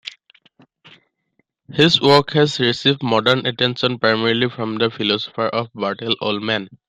[1.71, 6.69] His work has received modern attention primarily from the philosopher Bertell Ollman.